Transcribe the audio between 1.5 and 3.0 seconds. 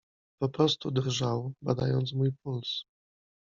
badając mój puls.